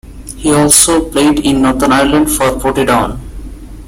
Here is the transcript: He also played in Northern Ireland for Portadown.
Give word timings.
He 0.35 0.51
also 0.51 1.11
played 1.11 1.41
in 1.41 1.61
Northern 1.61 1.91
Ireland 1.91 2.31
for 2.31 2.49
Portadown. 2.53 3.19